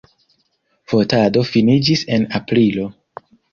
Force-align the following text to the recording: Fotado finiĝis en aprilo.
Fotado 0.93 1.45
finiĝis 1.51 2.03
en 2.19 2.27
aprilo. 2.43 2.91